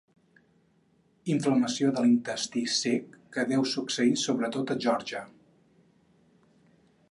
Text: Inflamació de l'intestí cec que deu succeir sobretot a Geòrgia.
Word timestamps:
Inflamació 1.33 1.91
de 1.97 2.05
l'intestí 2.05 2.63
cec 2.77 3.13
que 3.37 3.45
deu 3.53 3.67
succeir 3.75 4.17
sobretot 4.25 4.75
a 4.75 4.79
Geòrgia. 4.87 5.25